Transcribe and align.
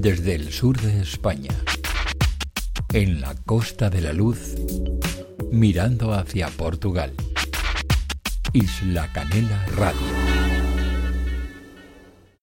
desde 0.00 0.36
el 0.36 0.52
sur 0.52 0.80
de 0.80 1.00
España, 1.00 1.50
en 2.92 3.20
la 3.20 3.34
Costa 3.34 3.90
de 3.90 4.00
la 4.00 4.12
Luz, 4.12 4.54
mirando 5.50 6.12
hacia 6.12 6.48
Portugal. 6.48 7.12
Isla 8.52 9.10
Canela 9.12 9.66
Radio. 9.76 10.17